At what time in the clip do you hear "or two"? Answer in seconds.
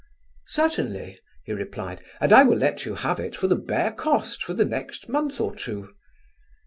5.39-5.93